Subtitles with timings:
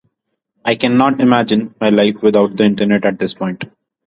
[0.65, 3.65] I cannot imagine my life without the Internet at this point.